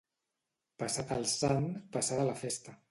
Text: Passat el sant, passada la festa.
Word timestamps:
Passat 0.83 1.13
el 1.19 1.29
sant, 1.35 1.71
passada 1.99 2.29
la 2.33 2.39
festa. 2.47 2.77